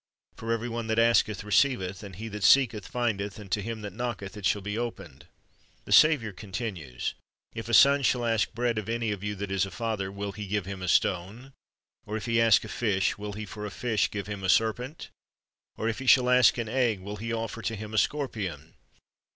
For 0.35 0.51
every 0.51 0.67
one 0.67 0.87
that 0.87 0.97
asketh 0.97 1.43
receiveth; 1.43 2.01
and 2.01 2.15
he 2.15 2.27
that 2.29 2.43
seeketh 2.43 2.87
findeth; 2.87 3.37
and 3.37 3.51
to 3.51 3.61
him 3.61 3.81
that 3.81 3.93
knocketh 3.93 4.35
it 4.35 4.47
shall 4.47 4.63
be 4.63 4.75
opened." 4.75 5.27
The 5.85 5.91
Saviour 5.91 6.31
continues: 6.31 7.13
'Tf 7.55 7.69
a 7.69 7.73
son 7.75 8.01
shall 8.01 8.25
ask 8.25 8.51
bread 8.55 8.79
of 8.79 8.89
any 8.89 9.11
of 9.11 9.23
you 9.23 9.35
that 9.35 9.51
is 9.51 9.63
a 9.63 9.69
father, 9.69 10.11
will 10.11 10.31
he 10.31 10.47
give 10.47 10.65
him 10.65 10.81
a 10.81 10.87
stone? 10.87 11.53
or 12.07 12.17
if 12.17 12.25
he 12.25 12.41
ask 12.41 12.63
a 12.63 12.67
fish, 12.67 13.19
will 13.19 13.33
he 13.33 13.45
for 13.45 13.63
a 13.63 13.69
fish 13.69 14.09
give 14.09 14.25
him 14.25 14.43
a 14.43 14.49
serpent? 14.49 15.11
or 15.77 15.87
if 15.87 15.99
he 15.99 16.07
shall 16.07 16.31
ask 16.31 16.57
an 16.57 16.67
egg, 16.67 16.99
will 17.01 17.17
he 17.17 17.31
offer 17.31 17.61
him 17.71 17.93
a 17.93 17.99
scorpion? 17.99 18.73